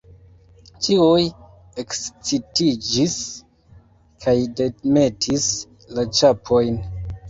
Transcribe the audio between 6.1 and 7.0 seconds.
ĉapojn.